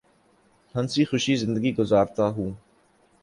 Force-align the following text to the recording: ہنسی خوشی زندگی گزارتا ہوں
ہنسی 0.75 1.03
خوشی 1.05 1.35
زندگی 1.35 1.71
گزارتا 1.75 2.25
ہوں 2.27 2.51